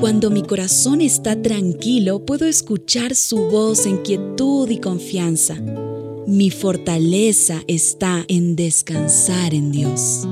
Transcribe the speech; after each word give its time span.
Cuando 0.00 0.30
mi 0.30 0.42
corazón 0.42 1.02
está 1.02 1.40
tranquilo, 1.42 2.24
puedo 2.24 2.46
escuchar 2.46 3.14
su 3.14 3.50
voz 3.50 3.84
en 3.84 3.98
quietud 3.98 4.70
y 4.70 4.78
confianza. 4.78 5.56
Mi 6.26 6.50
fortaleza 6.50 7.60
está 7.68 8.24
en 8.26 8.56
descansar 8.56 9.52
en 9.52 9.70
Dios. 9.70 10.26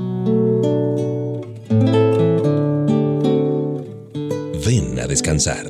Ven 4.65 4.99
a 4.99 5.05
descansar. 5.05 5.67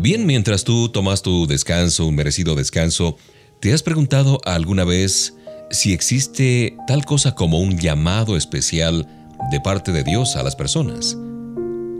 Bien, 0.00 0.24
mientras 0.24 0.64
tú 0.64 0.88
tomas 0.88 1.20
tu 1.20 1.46
descanso, 1.46 2.06
un 2.06 2.14
merecido 2.14 2.54
descanso, 2.54 3.18
¿te 3.60 3.72
has 3.72 3.82
preguntado 3.82 4.40
alguna 4.44 4.84
vez 4.84 5.34
si 5.70 5.92
existe 5.92 6.76
tal 6.86 7.04
cosa 7.04 7.34
como 7.34 7.60
un 7.60 7.78
llamado 7.78 8.36
especial 8.36 9.06
de 9.50 9.60
parte 9.60 9.92
de 9.92 10.04
Dios 10.04 10.36
a 10.36 10.42
las 10.42 10.56
personas? 10.56 11.16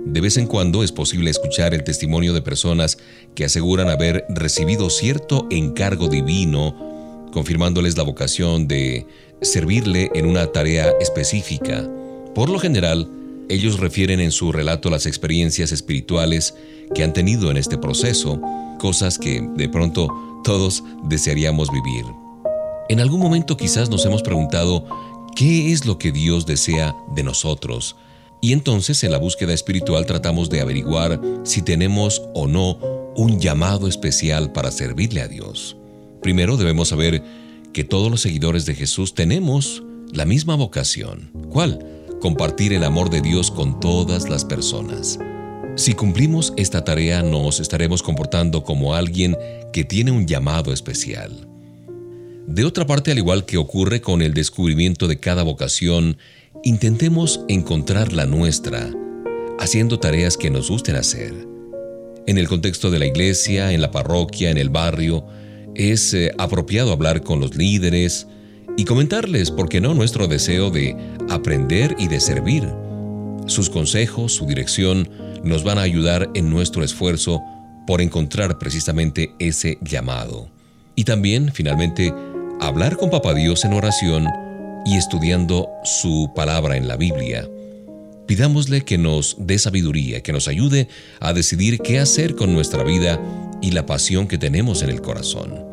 De 0.06 0.20
vez 0.20 0.36
en 0.36 0.46
cuando 0.46 0.82
es 0.84 0.92
posible 0.92 1.30
escuchar 1.30 1.74
el 1.74 1.82
testimonio 1.82 2.32
de 2.32 2.42
personas 2.42 2.98
que 3.34 3.44
aseguran 3.44 3.88
haber 3.88 4.24
recibido 4.28 4.88
cierto 4.88 5.46
encargo 5.50 6.08
divino, 6.08 7.28
confirmándoles 7.32 7.96
la 7.96 8.04
vocación 8.04 8.68
de 8.68 9.06
servirle 9.42 10.10
en 10.14 10.26
una 10.26 10.46
tarea 10.52 10.92
específica. 11.00 11.88
Por 12.34 12.50
lo 12.50 12.58
general, 12.58 13.10
ellos 13.48 13.78
refieren 13.80 14.20
en 14.20 14.32
su 14.32 14.52
relato 14.52 14.90
las 14.90 15.06
experiencias 15.06 15.72
espirituales 15.72 16.54
que 16.94 17.02
han 17.02 17.12
tenido 17.12 17.50
en 17.50 17.56
este 17.56 17.78
proceso, 17.78 18.40
cosas 18.78 19.18
que 19.18 19.46
de 19.56 19.68
pronto 19.68 20.08
todos 20.46 20.84
desearíamos 21.02 21.72
vivir. 21.72 22.06
En 22.88 23.00
algún 23.00 23.18
momento 23.20 23.56
quizás 23.56 23.90
nos 23.90 24.06
hemos 24.06 24.22
preguntado 24.22 24.86
qué 25.34 25.72
es 25.72 25.84
lo 25.84 25.98
que 25.98 26.12
Dios 26.12 26.46
desea 26.46 26.94
de 27.16 27.24
nosotros, 27.24 27.96
y 28.40 28.52
entonces 28.52 29.02
en 29.02 29.10
la 29.10 29.18
búsqueda 29.18 29.52
espiritual 29.52 30.06
tratamos 30.06 30.48
de 30.48 30.60
averiguar 30.60 31.20
si 31.42 31.62
tenemos 31.62 32.22
o 32.32 32.46
no 32.46 32.78
un 33.16 33.40
llamado 33.40 33.88
especial 33.88 34.52
para 34.52 34.70
servirle 34.70 35.20
a 35.20 35.26
Dios. 35.26 35.76
Primero 36.22 36.56
debemos 36.56 36.88
saber 36.88 37.24
que 37.72 37.82
todos 37.82 38.08
los 38.08 38.20
seguidores 38.20 38.66
de 38.66 38.74
Jesús 38.74 39.14
tenemos 39.14 39.82
la 40.12 40.26
misma 40.26 40.54
vocación. 40.54 41.30
¿Cuál? 41.50 41.96
compartir 42.20 42.72
el 42.72 42.84
amor 42.84 43.10
de 43.10 43.20
Dios 43.20 43.50
con 43.50 43.78
todas 43.80 44.28
las 44.28 44.44
personas. 44.44 45.18
Si 45.76 45.92
cumplimos 45.92 46.54
esta 46.56 46.84
tarea 46.84 47.22
nos 47.22 47.60
estaremos 47.60 48.02
comportando 48.02 48.64
como 48.64 48.94
alguien 48.94 49.36
que 49.74 49.84
tiene 49.84 50.10
un 50.10 50.26
llamado 50.26 50.72
especial. 50.72 51.46
De 52.46 52.64
otra 52.64 52.86
parte, 52.86 53.10
al 53.12 53.18
igual 53.18 53.44
que 53.44 53.58
ocurre 53.58 54.00
con 54.00 54.22
el 54.22 54.32
descubrimiento 54.32 55.06
de 55.06 55.18
cada 55.18 55.42
vocación, 55.42 56.16
intentemos 56.64 57.42
encontrar 57.48 58.14
la 58.14 58.24
nuestra, 58.24 58.90
haciendo 59.58 59.98
tareas 59.98 60.38
que 60.38 60.48
nos 60.48 60.70
gusten 60.70 60.96
hacer. 60.96 61.34
En 62.26 62.38
el 62.38 62.48
contexto 62.48 62.90
de 62.90 62.98
la 62.98 63.06
iglesia, 63.06 63.72
en 63.72 63.82
la 63.82 63.90
parroquia, 63.90 64.50
en 64.50 64.56
el 64.56 64.70
barrio, 64.70 65.26
es 65.74 66.14
eh, 66.14 66.32
apropiado 66.38 66.90
hablar 66.90 67.22
con 67.22 67.38
los 67.38 67.54
líderes, 67.54 68.26
y 68.78 68.84
comentarles, 68.84 69.50
¿por 69.50 69.68
qué 69.68 69.80
no?, 69.80 69.94
nuestro 69.94 70.26
deseo 70.26 70.70
de 70.70 70.96
aprender 71.28 71.96
y 71.98 72.08
de 72.08 72.20
servir. 72.20 72.66
Sus 73.46 73.70
consejos, 73.70 74.32
su 74.32 74.46
dirección, 74.46 75.08
nos 75.46 75.64
van 75.64 75.78
a 75.78 75.82
ayudar 75.82 76.30
en 76.34 76.50
nuestro 76.50 76.84
esfuerzo 76.84 77.42
por 77.86 78.00
encontrar 78.00 78.58
precisamente 78.58 79.32
ese 79.38 79.78
llamado. 79.80 80.48
Y 80.94 81.04
también, 81.04 81.52
finalmente, 81.52 82.12
hablar 82.60 82.96
con 82.96 83.10
Papá 83.10 83.34
Dios 83.34 83.64
en 83.64 83.72
oración 83.72 84.26
y 84.84 84.96
estudiando 84.96 85.68
su 85.84 86.30
palabra 86.34 86.76
en 86.76 86.88
la 86.88 86.96
Biblia. 86.96 87.48
Pidámosle 88.26 88.82
que 88.82 88.98
nos 88.98 89.36
dé 89.38 89.58
sabiduría, 89.58 90.22
que 90.22 90.32
nos 90.32 90.48
ayude 90.48 90.88
a 91.20 91.32
decidir 91.32 91.78
qué 91.78 92.00
hacer 92.00 92.34
con 92.34 92.52
nuestra 92.52 92.82
vida 92.82 93.20
y 93.62 93.70
la 93.70 93.86
pasión 93.86 94.26
que 94.26 94.38
tenemos 94.38 94.82
en 94.82 94.90
el 94.90 95.00
corazón. 95.00 95.64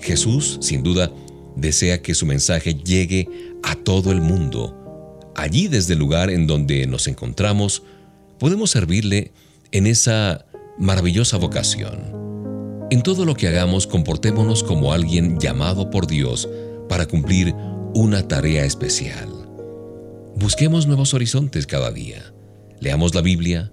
Jesús, 0.00 0.58
sin 0.60 0.82
duda, 0.82 1.10
desea 1.56 2.02
que 2.02 2.14
su 2.14 2.26
mensaje 2.26 2.74
llegue 2.74 3.28
a 3.62 3.74
todo 3.74 4.12
el 4.12 4.20
mundo. 4.20 5.32
Allí 5.34 5.68
desde 5.68 5.94
el 5.94 5.98
lugar 5.98 6.30
en 6.30 6.46
donde 6.46 6.86
nos 6.86 7.06
encontramos, 7.06 7.82
podemos 8.38 8.70
servirle 8.70 9.32
en 9.72 9.86
esa 9.86 10.46
maravillosa 10.78 11.36
vocación. 11.36 12.86
En 12.90 13.02
todo 13.02 13.24
lo 13.24 13.34
que 13.34 13.48
hagamos, 13.48 13.86
comportémonos 13.86 14.62
como 14.62 14.92
alguien 14.92 15.38
llamado 15.38 15.90
por 15.90 16.06
Dios 16.06 16.48
para 16.88 17.06
cumplir 17.06 17.54
una 17.94 18.26
tarea 18.28 18.64
especial. 18.64 19.28
Busquemos 20.36 20.86
nuevos 20.86 21.14
horizontes 21.14 21.66
cada 21.66 21.90
día. 21.90 22.22
Leamos 22.80 23.14
la 23.14 23.22
Biblia. 23.22 23.72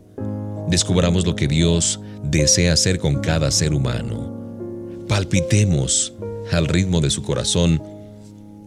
Descubramos 0.69 1.25
lo 1.25 1.35
que 1.35 1.47
Dios 1.47 2.00
desea 2.23 2.73
hacer 2.73 3.00
con 3.00 3.19
cada 3.19 3.51
ser 3.51 3.73
humano. 3.73 5.05
Palpitemos 5.07 6.13
al 6.51 6.67
ritmo 6.67 7.01
de 7.01 7.09
su 7.09 7.23
corazón 7.23 7.81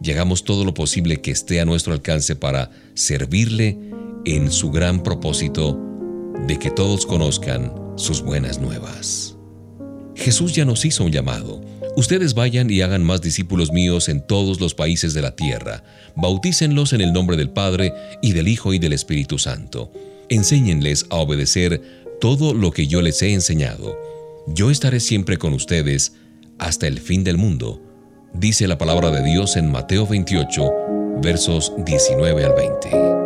llegamos 0.04 0.44
todo 0.44 0.64
lo 0.64 0.74
posible 0.74 1.20
que 1.20 1.30
esté 1.30 1.60
a 1.60 1.64
nuestro 1.64 1.92
alcance 1.92 2.36
para 2.36 2.70
servirle 2.94 3.78
en 4.24 4.50
su 4.50 4.70
gran 4.70 5.02
propósito 5.02 5.78
de 6.46 6.58
que 6.58 6.70
todos 6.70 7.06
conozcan 7.06 7.72
sus 7.96 8.22
buenas 8.22 8.58
nuevas. 8.58 9.36
Jesús 10.14 10.54
ya 10.54 10.64
nos 10.64 10.84
hizo 10.84 11.04
un 11.04 11.12
llamado. 11.12 11.60
Ustedes 11.96 12.34
vayan 12.34 12.70
y 12.70 12.80
hagan 12.80 13.04
más 13.04 13.20
discípulos 13.20 13.72
míos 13.72 14.08
en 14.08 14.26
todos 14.26 14.60
los 14.60 14.74
países 14.74 15.14
de 15.14 15.22
la 15.22 15.36
tierra. 15.36 15.84
Bautícenlos 16.16 16.92
en 16.92 17.00
el 17.00 17.12
nombre 17.12 17.36
del 17.36 17.50
Padre 17.50 17.92
y 18.22 18.32
del 18.32 18.48
Hijo 18.48 18.74
y 18.74 18.78
del 18.78 18.92
Espíritu 18.92 19.38
Santo. 19.38 19.92
Enséñenles 20.28 21.06
a 21.10 21.16
obedecer 21.16 22.04
todo 22.20 22.54
lo 22.54 22.70
que 22.70 22.86
yo 22.86 23.02
les 23.02 23.22
he 23.22 23.32
enseñado. 23.32 23.96
Yo 24.48 24.70
estaré 24.70 25.00
siempre 25.00 25.36
con 25.38 25.52
ustedes 25.52 26.14
hasta 26.58 26.86
el 26.86 27.00
fin 27.00 27.24
del 27.24 27.36
mundo, 27.36 27.82
dice 28.32 28.66
la 28.68 28.78
palabra 28.78 29.10
de 29.10 29.22
Dios 29.22 29.56
en 29.56 29.70
Mateo 29.70 30.06
28, 30.06 30.70
versos 31.22 31.72
19 31.84 32.44
al 32.44 32.54
20. 32.54 33.23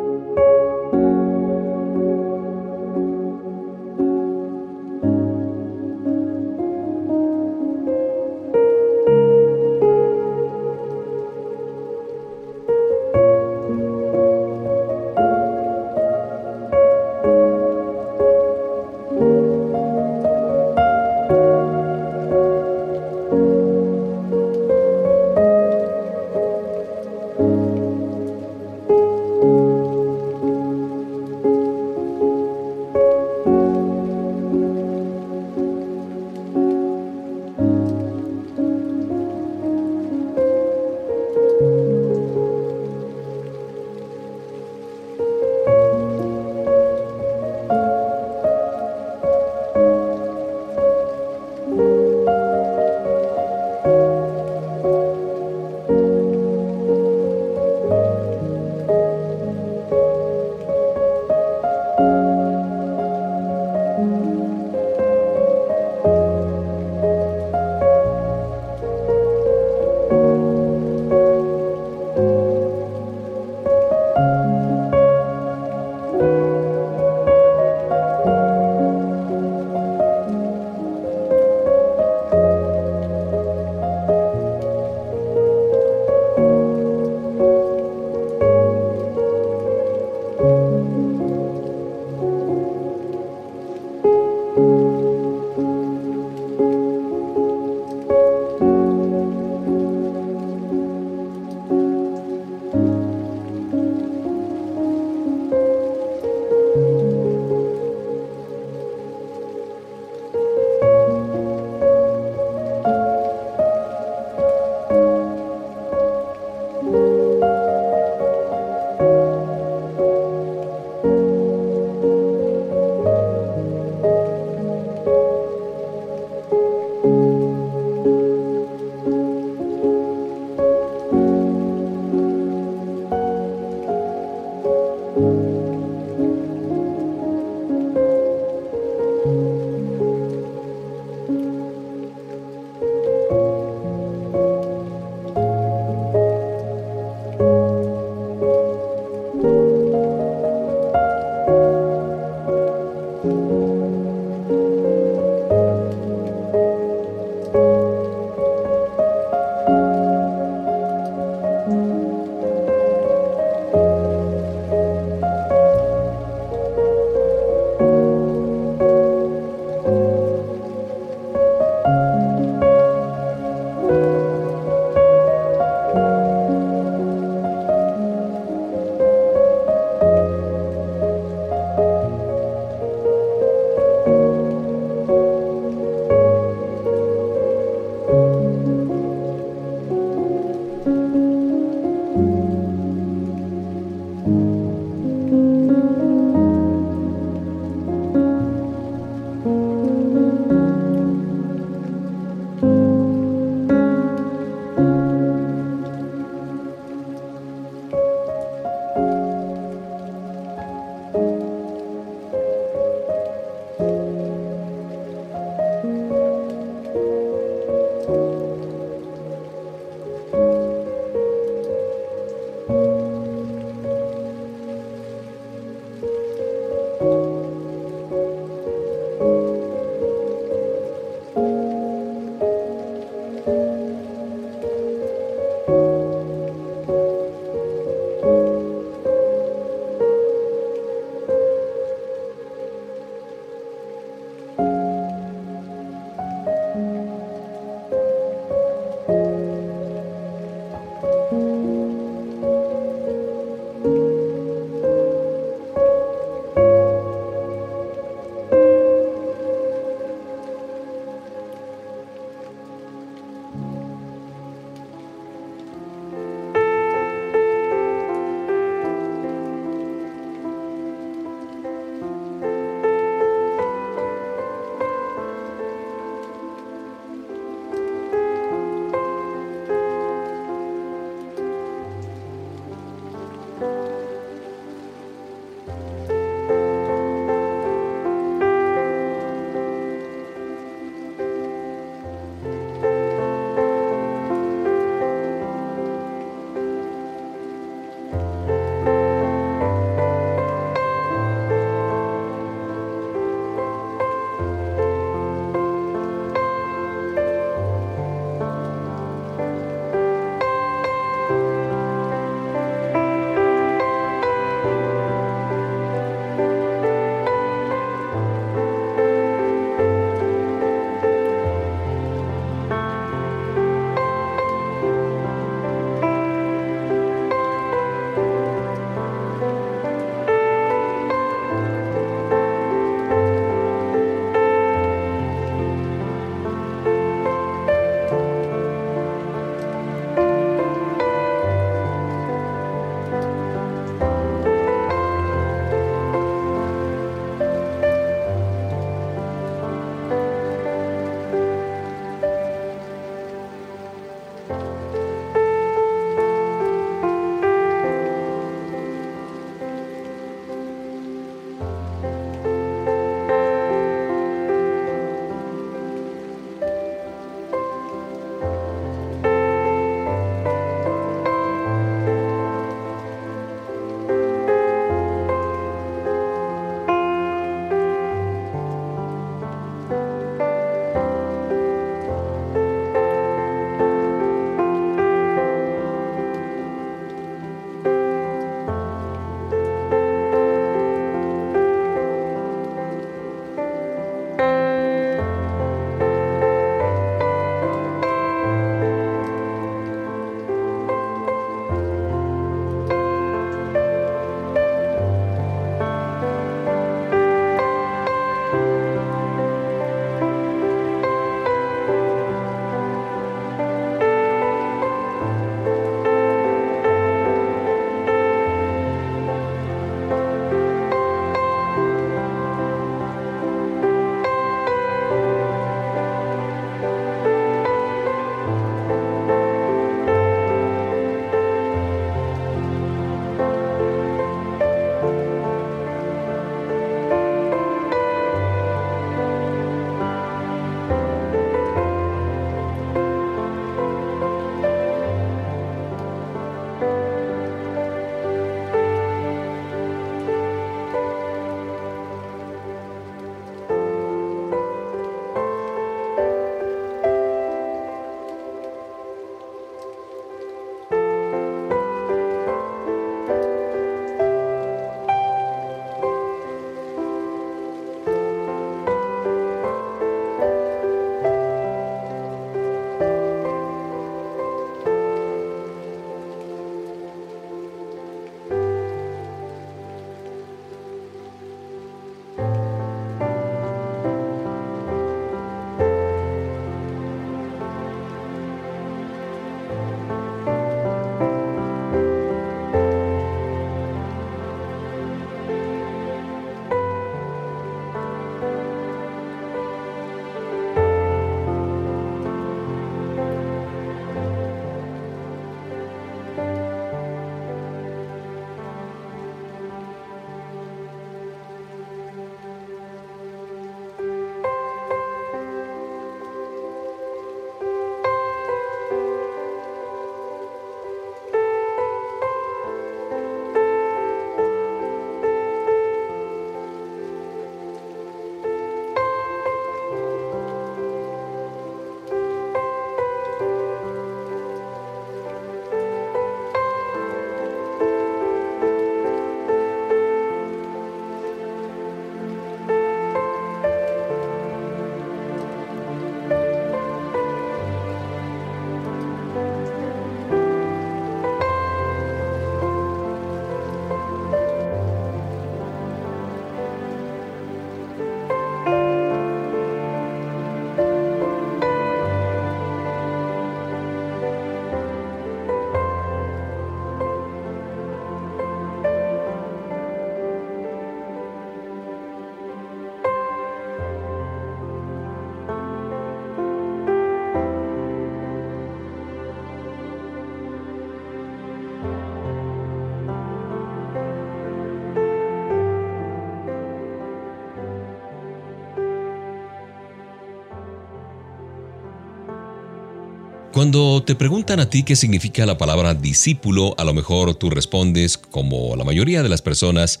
Cuando 593.62 594.02
te 594.02 594.16
preguntan 594.16 594.58
a 594.58 594.68
ti 594.68 594.82
qué 594.82 594.96
significa 594.96 595.46
la 595.46 595.56
palabra 595.56 595.94
discípulo, 595.94 596.74
a 596.78 596.84
lo 596.84 596.94
mejor 596.94 597.36
tú 597.36 597.48
respondes, 597.48 598.18
como 598.18 598.74
la 598.74 598.82
mayoría 598.82 599.22
de 599.22 599.28
las 599.28 599.40
personas, 599.40 600.00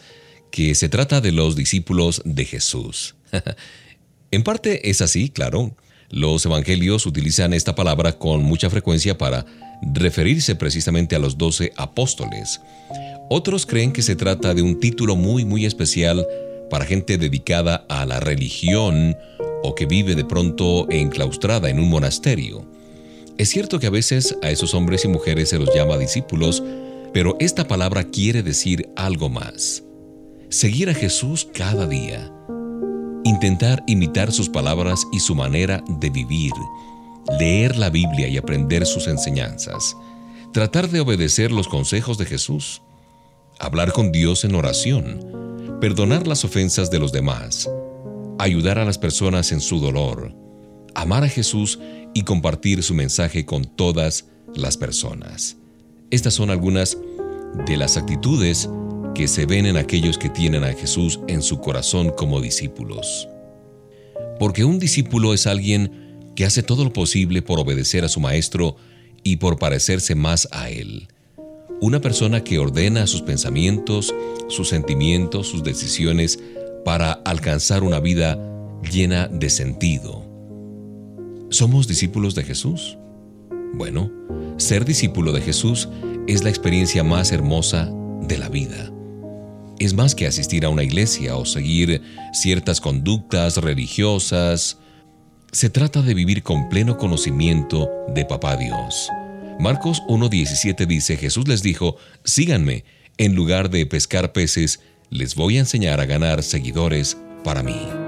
que 0.50 0.74
se 0.74 0.88
trata 0.88 1.20
de 1.20 1.30
los 1.30 1.54
discípulos 1.54 2.22
de 2.24 2.44
Jesús. 2.44 3.14
en 4.32 4.42
parte 4.42 4.90
es 4.90 5.00
así, 5.00 5.28
claro. 5.28 5.76
Los 6.10 6.44
evangelios 6.44 7.06
utilizan 7.06 7.52
esta 7.52 7.76
palabra 7.76 8.18
con 8.18 8.42
mucha 8.42 8.68
frecuencia 8.68 9.16
para 9.16 9.46
referirse 9.94 10.56
precisamente 10.56 11.14
a 11.14 11.20
los 11.20 11.38
doce 11.38 11.72
apóstoles. 11.76 12.60
Otros 13.30 13.64
creen 13.64 13.92
que 13.92 14.02
se 14.02 14.16
trata 14.16 14.54
de 14.54 14.62
un 14.62 14.80
título 14.80 15.14
muy 15.14 15.44
muy 15.44 15.66
especial 15.66 16.26
para 16.68 16.84
gente 16.84 17.16
dedicada 17.16 17.86
a 17.88 18.06
la 18.06 18.18
religión 18.18 19.16
o 19.62 19.76
que 19.76 19.86
vive 19.86 20.16
de 20.16 20.24
pronto 20.24 20.90
enclaustrada 20.90 21.70
en 21.70 21.78
un 21.78 21.88
monasterio. 21.88 22.81
Es 23.38 23.48
cierto 23.48 23.78
que 23.78 23.86
a 23.86 23.90
veces 23.90 24.36
a 24.42 24.50
esos 24.50 24.74
hombres 24.74 25.04
y 25.04 25.08
mujeres 25.08 25.48
se 25.48 25.58
los 25.58 25.74
llama 25.74 25.96
discípulos, 25.96 26.62
pero 27.12 27.36
esta 27.40 27.66
palabra 27.66 28.04
quiere 28.04 28.42
decir 28.42 28.90
algo 28.96 29.28
más. 29.28 29.82
Seguir 30.48 30.90
a 30.90 30.94
Jesús 30.94 31.48
cada 31.54 31.86
día. 31.86 32.30
Intentar 33.24 33.82
imitar 33.86 34.32
sus 34.32 34.48
palabras 34.48 35.06
y 35.12 35.20
su 35.20 35.34
manera 35.34 35.82
de 35.88 36.10
vivir, 36.10 36.52
leer 37.38 37.76
la 37.76 37.88
Biblia 37.88 38.28
y 38.28 38.36
aprender 38.36 38.84
sus 38.84 39.06
enseñanzas, 39.06 39.96
tratar 40.52 40.88
de 40.88 41.00
obedecer 41.00 41.52
los 41.52 41.68
consejos 41.68 42.18
de 42.18 42.26
Jesús, 42.26 42.82
hablar 43.58 43.92
con 43.92 44.12
Dios 44.12 44.44
en 44.44 44.54
oración, 44.54 45.78
perdonar 45.80 46.26
las 46.26 46.44
ofensas 46.44 46.90
de 46.90 46.98
los 46.98 47.12
demás, 47.12 47.70
ayudar 48.38 48.78
a 48.78 48.84
las 48.84 48.98
personas 48.98 49.52
en 49.52 49.60
su 49.60 49.78
dolor, 49.78 50.34
amar 50.94 51.24
a 51.24 51.28
Jesús 51.28 51.78
y 52.14 52.22
compartir 52.22 52.82
su 52.82 52.94
mensaje 52.94 53.44
con 53.44 53.64
todas 53.64 54.26
las 54.54 54.76
personas. 54.76 55.56
Estas 56.10 56.34
son 56.34 56.50
algunas 56.50 56.98
de 57.66 57.76
las 57.76 57.96
actitudes 57.96 58.68
que 59.14 59.28
se 59.28 59.46
ven 59.46 59.66
en 59.66 59.76
aquellos 59.76 60.18
que 60.18 60.28
tienen 60.28 60.64
a 60.64 60.72
Jesús 60.72 61.20
en 61.28 61.42
su 61.42 61.60
corazón 61.60 62.10
como 62.10 62.40
discípulos. 62.40 63.28
Porque 64.38 64.64
un 64.64 64.78
discípulo 64.78 65.34
es 65.34 65.46
alguien 65.46 66.30
que 66.34 66.44
hace 66.44 66.62
todo 66.62 66.84
lo 66.84 66.92
posible 66.92 67.42
por 67.42 67.60
obedecer 67.60 68.04
a 68.04 68.08
su 68.08 68.20
maestro 68.20 68.76
y 69.22 69.36
por 69.36 69.58
parecerse 69.58 70.14
más 70.14 70.48
a 70.50 70.70
él. 70.70 71.08
Una 71.80 72.00
persona 72.00 72.44
que 72.44 72.58
ordena 72.58 73.06
sus 73.06 73.22
pensamientos, 73.22 74.14
sus 74.48 74.68
sentimientos, 74.68 75.48
sus 75.48 75.62
decisiones 75.62 76.38
para 76.84 77.12
alcanzar 77.12 77.82
una 77.82 78.00
vida 78.00 78.38
llena 78.90 79.28
de 79.28 79.50
sentido. 79.50 80.31
¿Somos 81.52 81.86
discípulos 81.86 82.34
de 82.34 82.42
Jesús? 82.42 82.98
Bueno, 83.74 84.10
ser 84.56 84.84
discípulo 84.84 85.32
de 85.32 85.40
Jesús 85.40 85.88
es 86.26 86.42
la 86.42 86.50
experiencia 86.50 87.04
más 87.04 87.30
hermosa 87.30 87.88
de 88.22 88.38
la 88.38 88.48
vida 88.48 88.92
es 89.84 89.94
más 89.94 90.14
que 90.14 90.26
asistir 90.26 90.64
a 90.64 90.68
una 90.68 90.84
iglesia 90.84 91.36
o 91.36 91.44
seguir 91.44 92.02
ciertas 92.32 92.80
conductas 92.80 93.56
religiosas. 93.56 94.78
Se 95.50 95.70
trata 95.70 96.02
de 96.02 96.14
vivir 96.14 96.42
con 96.42 96.68
pleno 96.68 96.96
conocimiento 96.96 97.90
de 98.14 98.24
Papá 98.24 98.56
Dios. 98.56 99.08
Marcos 99.58 100.02
1.17 100.08 100.86
dice, 100.86 101.16
Jesús 101.16 101.48
les 101.48 101.62
dijo, 101.62 101.96
síganme, 102.24 102.84
en 103.18 103.34
lugar 103.34 103.70
de 103.70 103.84
pescar 103.86 104.32
peces, 104.32 104.80
les 105.10 105.34
voy 105.34 105.56
a 105.56 105.60
enseñar 105.60 106.00
a 106.00 106.06
ganar 106.06 106.42
seguidores 106.42 107.18
para 107.44 107.62
mí. 107.62 108.01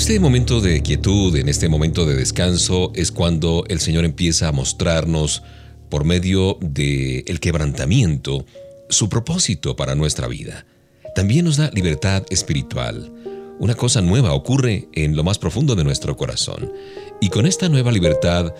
Este 0.00 0.18
momento 0.18 0.62
de 0.62 0.80
quietud, 0.80 1.36
en 1.36 1.50
este 1.50 1.68
momento 1.68 2.06
de 2.06 2.16
descanso, 2.16 2.90
es 2.94 3.12
cuando 3.12 3.64
el 3.68 3.80
Señor 3.80 4.06
empieza 4.06 4.48
a 4.48 4.52
mostrarnos, 4.52 5.42
por 5.90 6.04
medio 6.06 6.56
del 6.62 7.22
el 7.26 7.38
quebrantamiento, 7.38 8.46
su 8.88 9.10
propósito 9.10 9.76
para 9.76 9.94
nuestra 9.94 10.26
vida. 10.26 10.64
También 11.14 11.44
nos 11.44 11.58
da 11.58 11.70
libertad 11.74 12.24
espiritual. 12.30 13.12
Una 13.58 13.74
cosa 13.74 14.00
nueva 14.00 14.32
ocurre 14.32 14.88
en 14.94 15.16
lo 15.16 15.22
más 15.22 15.36
profundo 15.36 15.74
de 15.74 15.84
nuestro 15.84 16.16
corazón. 16.16 16.72
Y 17.20 17.28
con 17.28 17.44
esta 17.44 17.68
nueva 17.68 17.92
libertad 17.92 18.54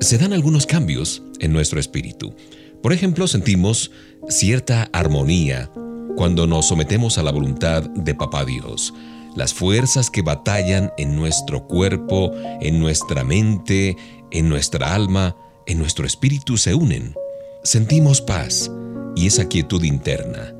se 0.00 0.18
dan 0.18 0.32
algunos 0.32 0.66
cambios 0.66 1.22
en 1.38 1.52
nuestro 1.52 1.78
espíritu. 1.78 2.34
Por 2.82 2.92
ejemplo, 2.92 3.28
sentimos 3.28 3.92
cierta 4.28 4.90
armonía 4.92 5.70
cuando 6.16 6.48
nos 6.48 6.66
sometemos 6.66 7.16
a 7.16 7.22
la 7.22 7.30
voluntad 7.30 7.84
de 7.90 8.12
Papá 8.16 8.44
Dios. 8.44 8.92
Las 9.34 9.54
fuerzas 9.54 10.10
que 10.10 10.22
batallan 10.22 10.92
en 10.98 11.14
nuestro 11.14 11.66
cuerpo, 11.66 12.32
en 12.60 12.80
nuestra 12.80 13.24
mente, 13.24 13.96
en 14.30 14.48
nuestra 14.48 14.94
alma, 14.94 15.36
en 15.66 15.78
nuestro 15.78 16.06
espíritu 16.06 16.56
se 16.56 16.74
unen. 16.74 17.14
Sentimos 17.62 18.20
paz 18.20 18.70
y 19.14 19.26
esa 19.26 19.48
quietud 19.48 19.84
interna. 19.84 20.54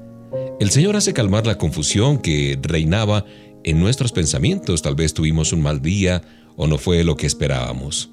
El 0.60 0.70
Señor 0.70 0.96
hace 0.96 1.12
calmar 1.12 1.46
la 1.46 1.58
confusión 1.58 2.18
que 2.18 2.58
reinaba 2.62 3.24
en 3.64 3.80
nuestros 3.80 4.12
pensamientos. 4.12 4.82
Tal 4.82 4.94
vez 4.94 5.14
tuvimos 5.14 5.52
un 5.52 5.62
mal 5.62 5.82
día 5.82 6.22
o 6.56 6.66
no 6.66 6.78
fue 6.78 7.02
lo 7.02 7.16
que 7.16 7.26
esperábamos. 7.26 8.10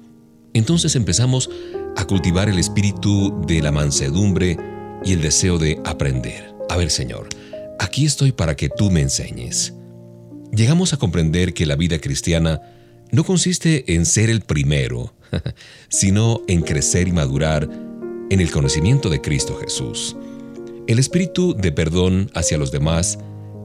Entonces 0.54 0.96
empezamos 0.96 1.50
a 1.96 2.04
cultivar 2.06 2.48
el 2.48 2.58
espíritu 2.58 3.38
de 3.46 3.62
la 3.62 3.70
mansedumbre 3.70 4.56
y 5.04 5.12
el 5.12 5.20
deseo 5.20 5.58
de 5.58 5.80
aprender. 5.84 6.54
A 6.68 6.76
ver, 6.76 6.90
Señor, 6.90 7.28
aquí 7.78 8.06
estoy 8.06 8.32
para 8.32 8.56
que 8.56 8.68
tú 8.68 8.90
me 8.90 9.02
enseñes. 9.02 9.74
Llegamos 10.52 10.92
a 10.92 10.96
comprender 10.96 11.54
que 11.54 11.66
la 11.66 11.76
vida 11.76 12.00
cristiana 12.00 12.60
no 13.10 13.24
consiste 13.24 13.94
en 13.94 14.06
ser 14.06 14.30
el 14.30 14.40
primero, 14.40 15.14
sino 15.88 16.42
en 16.48 16.62
crecer 16.62 17.08
y 17.08 17.12
madurar 17.12 17.68
en 18.30 18.40
el 18.40 18.50
conocimiento 18.50 19.08
de 19.08 19.20
Cristo 19.20 19.56
Jesús. 19.56 20.16
El 20.86 20.98
espíritu 20.98 21.54
de 21.54 21.72
perdón 21.72 22.30
hacia 22.34 22.58
los 22.58 22.70
demás 22.70 23.18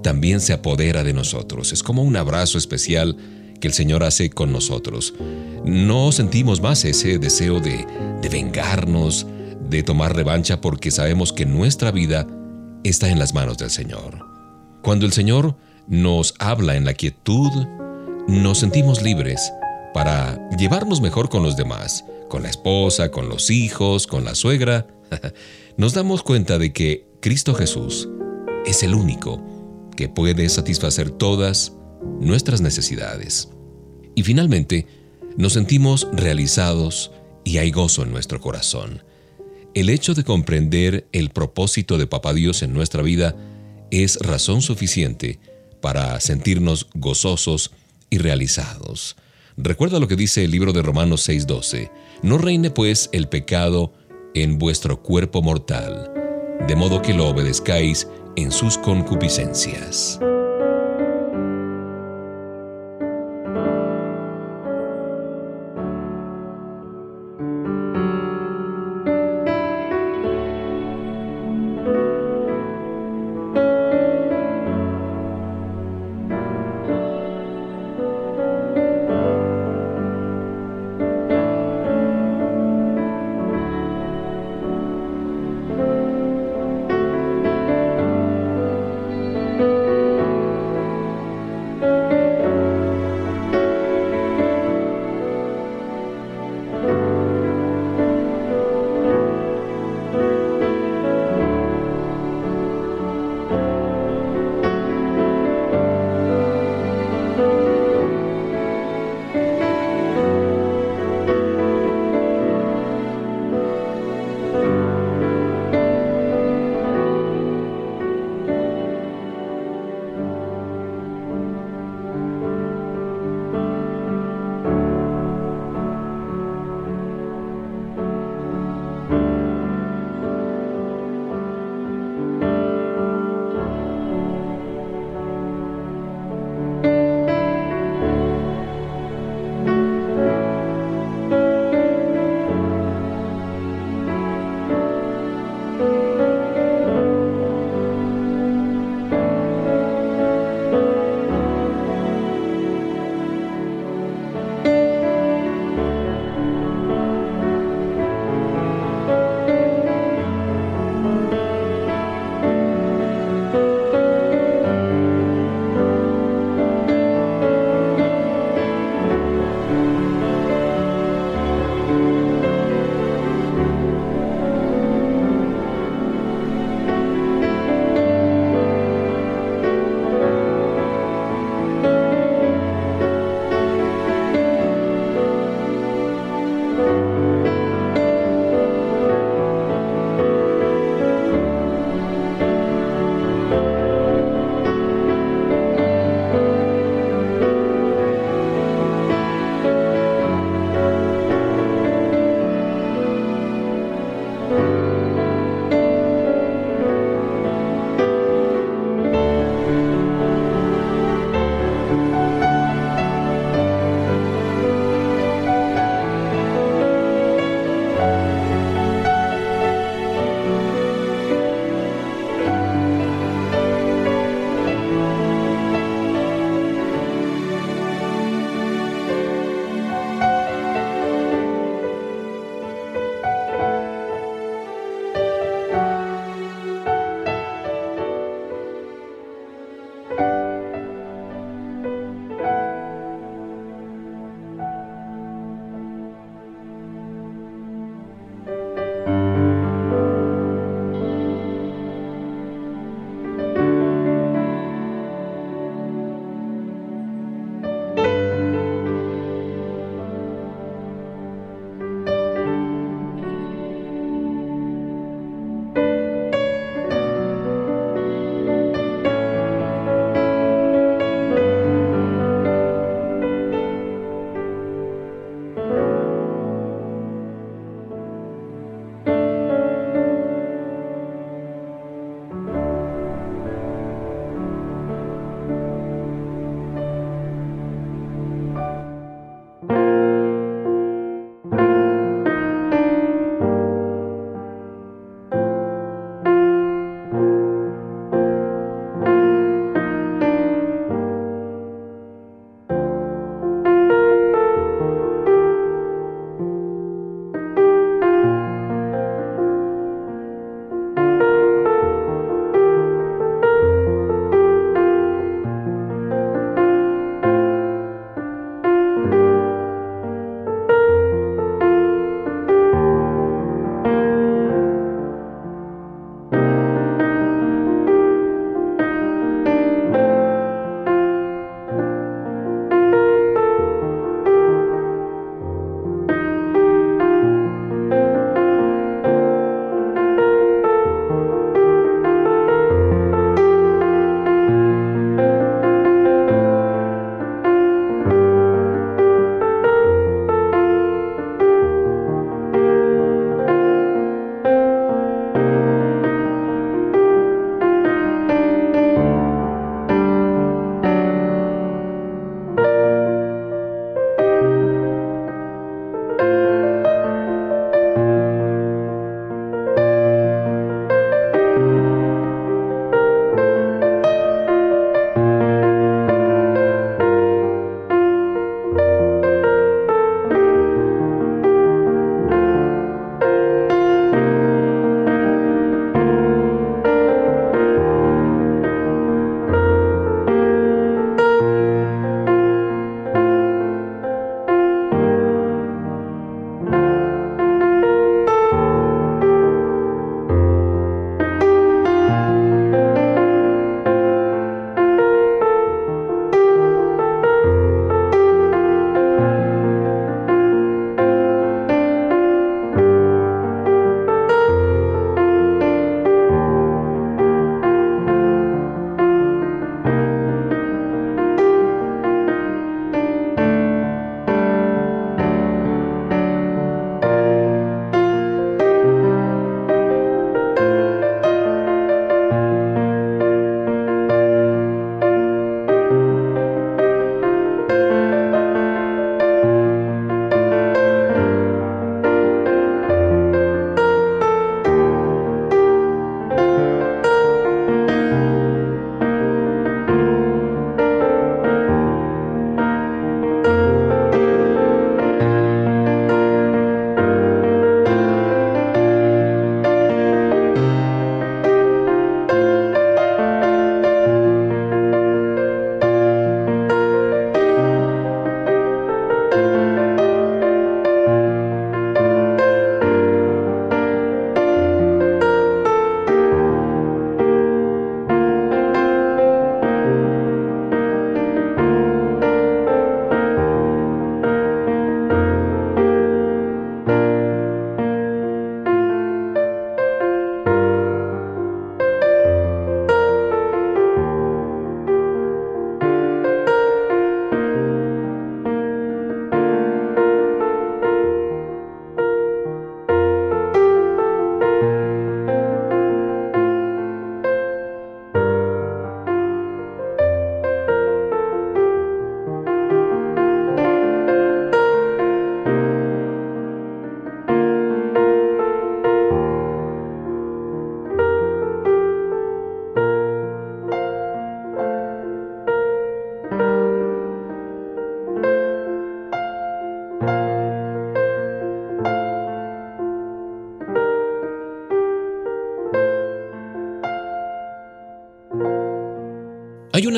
también 0.03 0.41
se 0.41 0.53
apodera 0.53 1.03
de 1.03 1.13
nosotros. 1.13 1.71
Es 1.71 1.83
como 1.83 2.03
un 2.03 2.15
abrazo 2.17 2.57
especial 2.57 3.17
que 3.61 3.67
el 3.67 3.73
Señor 3.73 4.03
hace 4.03 4.29
con 4.29 4.51
nosotros. 4.51 5.13
No 5.65 6.11
sentimos 6.11 6.61
más 6.61 6.83
ese 6.83 7.17
deseo 7.17 7.61
de, 7.61 7.87
de 8.21 8.29
vengarnos, 8.29 9.25
de 9.69 9.83
tomar 9.83 10.15
revancha 10.15 10.59
porque 10.59 10.91
sabemos 10.91 11.31
que 11.31 11.45
nuestra 11.45 11.91
vida 11.91 12.27
está 12.83 13.09
en 13.09 13.19
las 13.19 13.33
manos 13.33 13.57
del 13.57 13.69
Señor. 13.69 14.19
Cuando 14.81 15.05
el 15.05 15.13
Señor 15.13 15.55
nos 15.87 16.33
habla 16.39 16.75
en 16.75 16.85
la 16.85 16.93
quietud, 16.93 17.51
nos 18.27 18.59
sentimos 18.59 19.01
libres 19.01 19.53
para 19.93 20.49
llevarnos 20.57 21.01
mejor 21.01 21.29
con 21.29 21.43
los 21.43 21.55
demás, 21.55 22.05
con 22.29 22.43
la 22.43 22.49
esposa, 22.49 23.11
con 23.11 23.29
los 23.29 23.49
hijos, 23.49 24.07
con 24.07 24.25
la 24.25 24.35
suegra. 24.35 24.87
Nos 25.77 25.93
damos 25.93 26.23
cuenta 26.23 26.57
de 26.57 26.73
que 26.73 27.07
Cristo 27.19 27.53
Jesús 27.53 28.09
es 28.65 28.83
el 28.83 28.95
único 28.95 29.41
que 29.95 30.09
puede 30.09 30.49
satisfacer 30.49 31.11
todas 31.11 31.73
nuestras 32.19 32.61
necesidades. 32.61 33.49
Y 34.15 34.23
finalmente, 34.23 34.87
nos 35.37 35.53
sentimos 35.53 36.07
realizados 36.13 37.11
y 37.43 37.57
hay 37.57 37.71
gozo 37.71 38.03
en 38.03 38.11
nuestro 38.11 38.39
corazón. 38.39 39.03
El 39.73 39.89
hecho 39.89 40.13
de 40.13 40.23
comprender 40.23 41.07
el 41.11 41.29
propósito 41.31 41.97
de 41.97 42.07
Papá 42.07 42.33
Dios 42.33 42.61
en 42.61 42.73
nuestra 42.73 43.01
vida 43.01 43.35
es 43.89 44.17
razón 44.17 44.61
suficiente 44.61 45.39
para 45.83 46.17
sentirnos 46.21 46.87
gozosos 46.93 47.71
y 48.09 48.17
realizados. 48.17 49.17
Recuerda 49.57 49.99
lo 49.99 50.07
que 50.07 50.15
dice 50.15 50.45
el 50.45 50.51
libro 50.51 50.71
de 50.71 50.81
Romanos 50.81 51.27
6:12. 51.27 51.91
No 52.21 52.37
reine 52.37 52.71
pues 52.71 53.09
el 53.11 53.27
pecado 53.27 53.91
en 54.33 54.57
vuestro 54.59 55.03
cuerpo 55.03 55.41
mortal, 55.41 56.09
de 56.69 56.75
modo 56.77 57.01
que 57.01 57.13
lo 57.13 57.27
obedezcáis 57.27 58.07
en 58.37 58.51
sus 58.51 58.77
concupiscencias. 58.77 60.21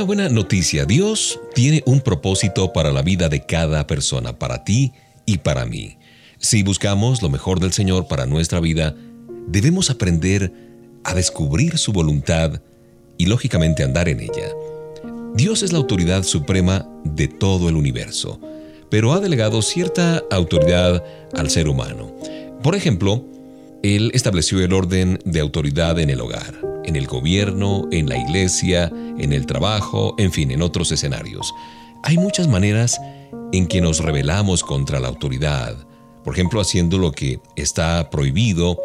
Buena 0.06 0.30
noticia. 0.30 0.86
Dios 0.86 1.40
tiene 1.54 1.84
un 1.86 2.00
propósito 2.00 2.72
para 2.72 2.92
la 2.92 3.02
vida 3.02 3.28
de 3.28 3.46
cada 3.46 3.88
persona, 3.88 4.38
para 4.38 4.64
ti 4.64 4.94
y 5.26 5.40
para 5.40 5.66
mí. 5.66 5.98
Si 6.38 6.64
buscamos 6.64 7.22
lo 7.22 7.30
mejor 7.30 7.60
del 7.60 7.74
Señor 7.74 8.08
para 8.08 8.26
nuestra 8.26 8.60
vida, 8.60 8.96
debemos 9.48 9.90
aprender 9.90 10.54
a 11.04 11.14
descubrir 11.16 11.78
su 11.78 11.92
voluntad 11.92 12.62
y 13.18 13.26
lógicamente 13.26 13.84
andar 13.84 14.08
en 14.08 14.20
ella. 14.22 14.52
Dios 15.34 15.64
es 15.64 15.72
la 15.72 15.80
autoridad 15.80 16.24
suprema 16.24 16.88
de 17.04 17.28
todo 17.28 17.68
el 17.68 17.76
universo, 17.76 18.40
pero 18.90 19.12
ha 19.14 19.20
delegado 19.20 19.62
cierta 19.62 20.24
autoridad 20.30 21.04
al 21.34 21.50
ser 21.50 21.68
humano. 21.68 22.16
Por 22.62 22.76
ejemplo, 22.76 23.26
Él 23.82 24.12
estableció 24.14 24.64
el 24.64 24.72
orden 24.72 25.20
de 25.26 25.40
autoridad 25.40 26.00
en 26.00 26.12
el 26.12 26.22
hogar, 26.22 26.75
en 26.86 26.96
el 26.96 27.08
gobierno, 27.08 27.88
en 27.92 28.08
la 28.08 28.18
iglesia, 28.18 28.92
en 29.18 29.34
el 29.34 29.46
trabajo, 29.46 30.16
en 30.18 30.32
fin, 30.32 30.52
en 30.52 30.62
otros 30.62 30.92
escenarios. 30.92 31.54
Hay 32.04 32.18
muchas 32.18 32.48
maneras 32.48 33.00
en 33.52 33.68
que 33.68 33.82
nos 33.82 34.00
rebelamos 34.00 34.64
contra 34.64 35.00
la 35.00 35.08
autoridad, 35.08 35.76
por 36.24 36.34
ejemplo, 36.34 36.60
haciendo 36.60 36.98
lo 36.98 37.12
que 37.12 37.40
está 37.56 38.10
prohibido, 38.10 38.80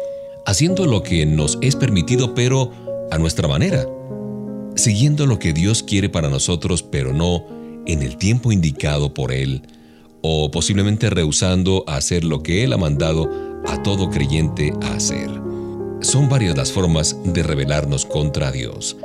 haciendo 0.45 0.85
lo 0.85 1.03
que 1.03 1.25
nos 1.25 1.57
es 1.61 1.75
permitido, 1.75 2.35
pero 2.35 2.71
a 3.11 3.17
nuestra 3.17 3.47
manera, 3.47 3.85
siguiendo 4.75 5.25
lo 5.25 5.39
que 5.39 5.53
Dios 5.53 5.83
quiere 5.83 6.09
para 6.09 6.29
nosotros, 6.29 6.83
pero 6.83 7.13
no 7.13 7.45
en 7.85 8.03
el 8.03 8.17
tiempo 8.17 8.51
indicado 8.51 9.13
por 9.13 9.31
Él, 9.31 9.63
o 10.21 10.51
posiblemente 10.51 11.09
rehusando 11.09 11.83
hacer 11.87 12.23
lo 12.23 12.43
que 12.43 12.63
Él 12.63 12.73
ha 12.73 12.77
mandado 12.77 13.29
a 13.67 13.81
todo 13.81 14.09
creyente 14.09 14.73
a 14.81 14.93
hacer. 14.93 15.50
Son 16.01 16.29
varias 16.29 16.57
las 16.57 16.71
formas 16.71 17.15
de 17.23 17.43
rebelarnos 17.43 18.05
contra 18.05 18.51
Dios. 18.51 18.97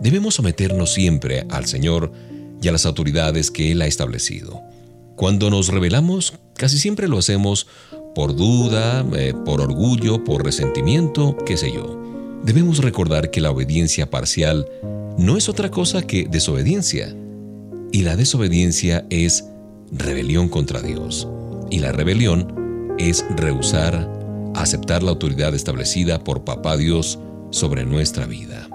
Debemos 0.00 0.34
someternos 0.34 0.92
siempre 0.92 1.46
al 1.48 1.66
Señor 1.66 2.12
y 2.60 2.66
a 2.66 2.72
las 2.72 2.86
autoridades 2.86 3.52
que 3.52 3.70
Él 3.70 3.80
ha 3.82 3.86
establecido. 3.86 4.60
Cuando 5.14 5.48
nos 5.48 5.68
rebelamos, 5.68 6.34
casi 6.56 6.78
siempre 6.78 7.06
lo 7.06 7.18
hacemos 7.18 7.68
por 8.16 8.34
duda, 8.34 9.06
eh, 9.16 9.32
por 9.44 9.60
orgullo, 9.60 10.24
por 10.24 10.44
resentimiento, 10.44 11.36
qué 11.46 11.56
sé 11.56 11.72
yo. 11.72 11.96
Debemos 12.42 12.78
recordar 12.78 13.30
que 13.30 13.40
la 13.40 13.52
obediencia 13.52 14.10
parcial 14.10 14.66
no 15.18 15.36
es 15.36 15.48
otra 15.48 15.70
cosa 15.70 16.02
que 16.02 16.26
desobediencia. 16.28 17.14
Y 17.92 18.02
la 18.02 18.16
desobediencia 18.16 19.06
es 19.08 19.44
rebelión 19.92 20.48
contra 20.48 20.82
Dios. 20.82 21.28
Y 21.70 21.78
la 21.78 21.92
rebelión 21.92 22.94
es 22.98 23.24
rehusar 23.36 24.19
aceptar 24.54 25.02
la 25.02 25.10
autoridad 25.10 25.54
establecida 25.54 26.22
por 26.22 26.44
Papá 26.44 26.76
Dios 26.76 27.18
sobre 27.50 27.84
nuestra 27.84 28.26
vida. 28.26 28.68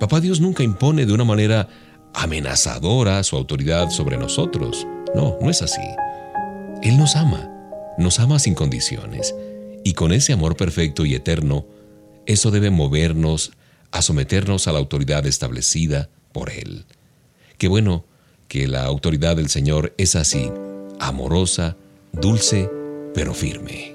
Papá 0.00 0.20
Dios 0.20 0.40
nunca 0.40 0.62
impone 0.62 1.06
de 1.06 1.12
una 1.12 1.24
manera 1.24 1.68
amenazadora 2.14 3.22
su 3.22 3.36
autoridad 3.36 3.90
sobre 3.90 4.16
nosotros. 4.16 4.86
No, 5.14 5.36
no 5.40 5.50
es 5.50 5.62
así. 5.62 5.82
Él 6.82 6.98
nos 6.98 7.16
ama, 7.16 7.48
nos 7.98 8.18
ama 8.18 8.38
sin 8.38 8.54
condiciones, 8.54 9.34
y 9.84 9.94
con 9.94 10.12
ese 10.12 10.32
amor 10.32 10.56
perfecto 10.56 11.04
y 11.04 11.14
eterno, 11.14 11.66
eso 12.26 12.50
debe 12.50 12.70
movernos 12.70 13.52
a 13.90 14.02
someternos 14.02 14.66
a 14.66 14.72
la 14.72 14.78
autoridad 14.78 15.26
establecida 15.26 16.08
por 16.32 16.50
Él. 16.50 16.84
Qué 17.58 17.68
bueno 17.68 18.04
que 18.48 18.66
la 18.66 18.84
autoridad 18.84 19.36
del 19.36 19.48
Señor 19.48 19.94
es 19.98 20.16
así, 20.16 20.50
amorosa, 20.98 21.76
dulce, 22.12 22.68
pero 23.14 23.34
firme. 23.34 23.91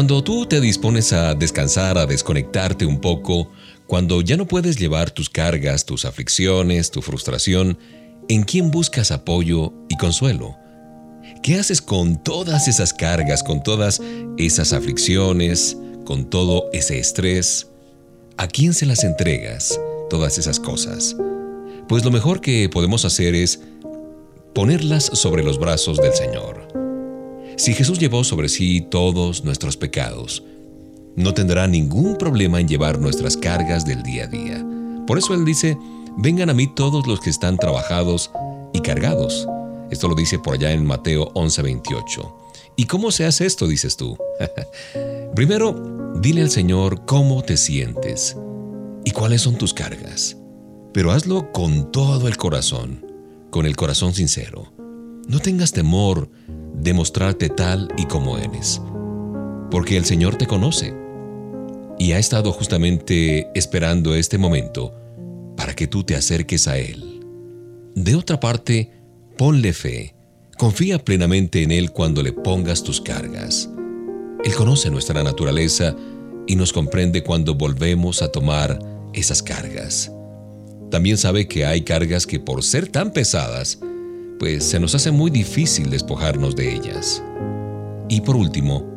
Cuando 0.00 0.24
tú 0.24 0.46
te 0.46 0.62
dispones 0.62 1.12
a 1.12 1.34
descansar, 1.34 1.98
a 1.98 2.06
desconectarte 2.06 2.86
un 2.86 3.02
poco, 3.02 3.52
cuando 3.86 4.22
ya 4.22 4.38
no 4.38 4.46
puedes 4.46 4.78
llevar 4.78 5.10
tus 5.10 5.28
cargas, 5.28 5.84
tus 5.84 6.06
aflicciones, 6.06 6.90
tu 6.90 7.02
frustración, 7.02 7.76
¿en 8.30 8.44
quién 8.44 8.70
buscas 8.70 9.10
apoyo 9.10 9.74
y 9.90 9.98
consuelo? 9.98 10.56
¿Qué 11.42 11.56
haces 11.56 11.82
con 11.82 12.16
todas 12.24 12.66
esas 12.66 12.94
cargas, 12.94 13.42
con 13.42 13.62
todas 13.62 14.00
esas 14.38 14.72
aflicciones, 14.72 15.76
con 16.06 16.30
todo 16.30 16.70
ese 16.72 16.98
estrés? 16.98 17.66
¿A 18.38 18.48
quién 18.48 18.72
se 18.72 18.86
las 18.86 19.04
entregas 19.04 19.78
todas 20.08 20.38
esas 20.38 20.58
cosas? 20.58 21.14
Pues 21.90 22.06
lo 22.06 22.10
mejor 22.10 22.40
que 22.40 22.70
podemos 22.70 23.04
hacer 23.04 23.34
es 23.34 23.60
ponerlas 24.54 25.10
sobre 25.12 25.42
los 25.42 25.58
brazos 25.58 25.98
del 25.98 26.14
Señor. 26.14 26.59
Si 27.60 27.74
Jesús 27.74 27.98
llevó 27.98 28.24
sobre 28.24 28.48
sí 28.48 28.80
todos 28.80 29.44
nuestros 29.44 29.76
pecados, 29.76 30.42
no 31.14 31.34
tendrá 31.34 31.66
ningún 31.66 32.16
problema 32.16 32.58
en 32.58 32.66
llevar 32.66 32.98
nuestras 32.98 33.36
cargas 33.36 33.84
del 33.84 34.02
día 34.02 34.24
a 34.24 34.28
día. 34.28 34.66
Por 35.06 35.18
eso 35.18 35.34
Él 35.34 35.44
dice, 35.44 35.76
vengan 36.16 36.48
a 36.48 36.54
mí 36.54 36.68
todos 36.74 37.06
los 37.06 37.20
que 37.20 37.28
están 37.28 37.58
trabajados 37.58 38.30
y 38.72 38.80
cargados. 38.80 39.46
Esto 39.90 40.08
lo 40.08 40.14
dice 40.14 40.38
por 40.38 40.54
allá 40.54 40.72
en 40.72 40.86
Mateo 40.86 41.34
11:28. 41.34 42.34
¿Y 42.76 42.86
cómo 42.86 43.10
se 43.10 43.26
hace 43.26 43.44
esto, 43.44 43.68
dices 43.68 43.94
tú? 43.98 44.16
Primero, 45.34 46.14
dile 46.18 46.40
al 46.40 46.50
Señor 46.50 47.04
cómo 47.04 47.42
te 47.42 47.58
sientes 47.58 48.38
y 49.04 49.10
cuáles 49.10 49.42
son 49.42 49.56
tus 49.56 49.74
cargas. 49.74 50.34
Pero 50.94 51.10
hazlo 51.10 51.52
con 51.52 51.92
todo 51.92 52.26
el 52.26 52.38
corazón, 52.38 53.04
con 53.50 53.66
el 53.66 53.76
corazón 53.76 54.14
sincero. 54.14 54.72
No 55.28 55.40
tengas 55.40 55.72
temor 55.72 56.30
de 56.80 56.94
mostrarte 56.94 57.48
tal 57.48 57.88
y 57.96 58.06
como 58.06 58.38
eres, 58.38 58.80
porque 59.70 59.96
el 59.96 60.04
Señor 60.04 60.36
te 60.36 60.46
conoce 60.46 60.94
y 61.98 62.12
ha 62.12 62.18
estado 62.18 62.52
justamente 62.52 63.48
esperando 63.54 64.14
este 64.14 64.38
momento 64.38 64.94
para 65.56 65.74
que 65.74 65.86
tú 65.86 66.02
te 66.04 66.16
acerques 66.16 66.66
a 66.68 66.78
Él. 66.78 67.20
De 67.94 68.16
otra 68.16 68.40
parte, 68.40 68.90
ponle 69.36 69.74
fe, 69.74 70.14
confía 70.56 70.98
plenamente 71.04 71.62
en 71.62 71.70
Él 71.70 71.90
cuando 71.90 72.22
le 72.22 72.32
pongas 72.32 72.82
tus 72.82 73.00
cargas. 73.00 73.68
Él 74.42 74.54
conoce 74.54 74.90
nuestra 74.90 75.22
naturaleza 75.22 75.94
y 76.46 76.56
nos 76.56 76.72
comprende 76.72 77.22
cuando 77.22 77.54
volvemos 77.54 78.22
a 78.22 78.32
tomar 78.32 78.78
esas 79.12 79.42
cargas. 79.42 80.10
También 80.90 81.18
sabe 81.18 81.46
que 81.46 81.66
hay 81.66 81.82
cargas 81.82 82.26
que 82.26 82.40
por 82.40 82.64
ser 82.64 82.88
tan 82.88 83.12
pesadas, 83.12 83.78
pues 84.40 84.64
se 84.64 84.80
nos 84.80 84.94
hace 84.94 85.10
muy 85.10 85.30
difícil 85.30 85.90
despojarnos 85.90 86.56
de 86.56 86.74
ellas. 86.74 87.22
Y 88.08 88.22
por 88.22 88.36
último, 88.36 88.90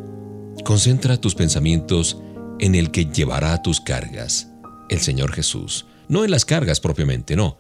concentra 0.63 1.17
tus 1.17 1.35
pensamientos 1.35 2.17
en 2.59 2.75
el 2.75 2.91
que 2.91 3.07
llevará 3.07 3.61
tus 3.61 3.81
cargas, 3.81 4.47
el 4.89 5.01
Señor 5.01 5.33
Jesús. 5.33 5.85
No 6.07 6.23
en 6.23 6.31
las 6.31 6.45
cargas 6.45 6.79
propiamente, 6.79 7.35
no, 7.35 7.57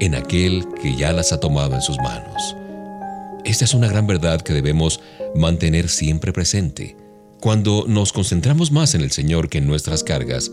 en 0.00 0.14
aquel 0.14 0.64
que 0.80 0.96
ya 0.96 1.12
las 1.12 1.30
ha 1.34 1.38
tomado 1.38 1.74
en 1.74 1.82
sus 1.82 1.98
manos. 1.98 2.56
Esta 3.44 3.66
es 3.66 3.74
una 3.74 3.88
gran 3.88 4.06
verdad 4.06 4.40
que 4.40 4.54
debemos 4.54 5.00
mantener 5.34 5.90
siempre 5.90 6.32
presente. 6.32 6.96
Cuando 7.42 7.84
nos 7.86 8.14
concentramos 8.14 8.72
más 8.72 8.94
en 8.94 9.02
el 9.02 9.12
Señor 9.12 9.50
que 9.50 9.58
en 9.58 9.66
nuestras 9.66 10.02
cargas, 10.02 10.52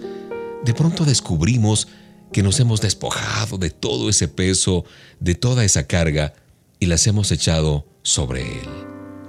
de 0.65 0.73
pronto 0.73 1.05
descubrimos 1.05 1.87
que 2.33 2.43
nos 2.43 2.59
hemos 2.59 2.81
despojado 2.81 3.57
de 3.57 3.69
todo 3.69 4.09
ese 4.09 4.27
peso, 4.27 4.83
de 5.21 5.35
toda 5.35 5.63
esa 5.63 5.87
carga, 5.87 6.33
y 6.83 6.85
las 6.85 7.07
hemos 7.07 7.31
echado 7.31 7.85
sobre 8.01 8.41
Él. 8.41 8.67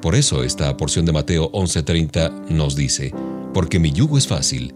Por 0.02 0.16
eso 0.16 0.42
esta 0.42 0.76
porción 0.76 1.07
de 1.07 1.12
Mateo 1.12 1.52
11:30 1.52 2.48
nos 2.50 2.74
dice, 2.74 3.14
porque 3.55 3.78
mi 3.78 3.92
yugo 3.92 4.18
es 4.18 4.26
fácil 4.26 4.74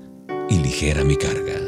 y 0.49 0.59
ligera 0.59 1.03
mi 1.03 1.16
carga. 1.16 1.68